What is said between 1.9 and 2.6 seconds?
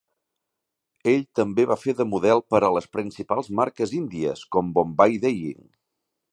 de model